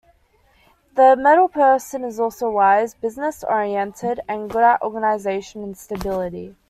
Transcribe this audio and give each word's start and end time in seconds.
The 0.95 1.15
metal 1.15 1.47
person 1.47 2.03
is 2.03 2.19
also 2.19 2.49
wise, 2.49 2.95
business-oriented, 2.95 4.19
and 4.27 4.49
good 4.49 4.63
at 4.63 4.81
organization 4.81 5.61
and 5.61 5.77
stability. 5.77 6.55